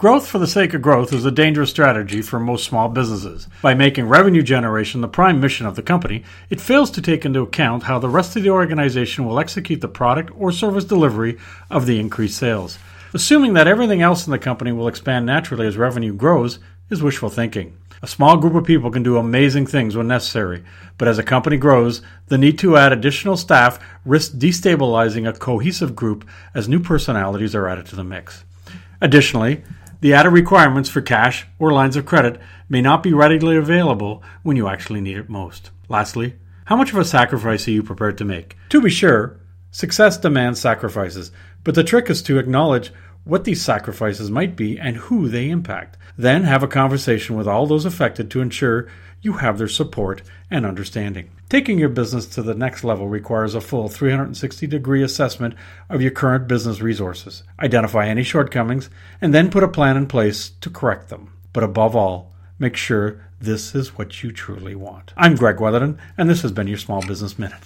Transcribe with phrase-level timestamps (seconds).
[0.00, 3.46] Growth for the sake of growth is a dangerous strategy for most small businesses.
[3.60, 7.42] By making revenue generation the prime mission of the company, it fails to take into
[7.42, 11.36] account how the rest of the organization will execute the product or service delivery
[11.68, 12.78] of the increased sales.
[13.12, 17.28] Assuming that everything else in the company will expand naturally as revenue grows is wishful
[17.28, 17.76] thinking.
[18.00, 20.64] A small group of people can do amazing things when necessary,
[20.96, 25.94] but as a company grows, the need to add additional staff risks destabilizing a cohesive
[25.94, 28.44] group as new personalities are added to the mix.
[29.02, 29.62] Additionally,
[30.00, 34.56] the added requirements for cash or lines of credit may not be readily available when
[34.56, 35.70] you actually need it most.
[35.88, 36.36] Lastly,
[36.66, 38.56] how much of a sacrifice are you prepared to make?
[38.70, 39.40] To be sure,
[39.70, 41.32] success demands sacrifices,
[41.64, 42.92] but the trick is to acknowledge
[43.24, 45.96] what these sacrifices might be and who they impact.
[46.16, 48.88] Then have a conversation with all those affected to ensure
[49.22, 51.30] you have their support and understanding.
[51.48, 55.54] Taking your business to the next level requires a full 360 degree assessment
[55.88, 58.88] of your current business resources, identify any shortcomings,
[59.20, 61.32] and then put a plan in place to correct them.
[61.52, 65.12] But above all, make sure this is what you truly want.
[65.16, 67.62] I'm Greg Weatherden, and this has been your Small Business Minute.